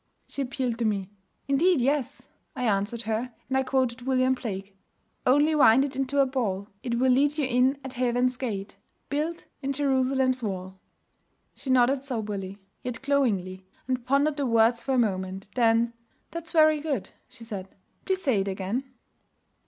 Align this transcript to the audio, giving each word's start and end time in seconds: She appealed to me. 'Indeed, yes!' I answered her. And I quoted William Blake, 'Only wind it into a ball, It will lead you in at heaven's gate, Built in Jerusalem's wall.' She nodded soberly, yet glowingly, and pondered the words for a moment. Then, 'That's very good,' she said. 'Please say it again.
She 0.25 0.41
appealed 0.41 0.79
to 0.79 0.85
me. 0.85 1.11
'Indeed, 1.47 1.79
yes!' 1.79 2.23
I 2.55 2.63
answered 2.63 3.03
her. 3.03 3.35
And 3.47 3.55
I 3.55 3.61
quoted 3.61 4.01
William 4.01 4.33
Blake, 4.33 4.75
'Only 5.27 5.53
wind 5.53 5.85
it 5.85 5.95
into 5.95 6.21
a 6.21 6.25
ball, 6.25 6.69
It 6.81 6.97
will 6.97 7.11
lead 7.11 7.37
you 7.37 7.45
in 7.45 7.77
at 7.83 7.93
heaven's 7.93 8.35
gate, 8.35 8.77
Built 9.09 9.45
in 9.61 9.73
Jerusalem's 9.73 10.41
wall.' 10.41 10.79
She 11.53 11.69
nodded 11.69 12.03
soberly, 12.03 12.57
yet 12.81 13.03
glowingly, 13.03 13.67
and 13.87 14.03
pondered 14.03 14.37
the 14.37 14.47
words 14.47 14.81
for 14.81 14.95
a 14.95 14.97
moment. 14.97 15.49
Then, 15.53 15.93
'That's 16.31 16.51
very 16.51 16.81
good,' 16.81 17.11
she 17.29 17.43
said. 17.43 17.69
'Please 18.05 18.23
say 18.23 18.41
it 18.41 18.47
again. 18.47 18.85